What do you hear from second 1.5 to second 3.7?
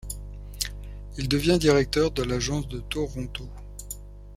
directeur de l'agence de Toronto.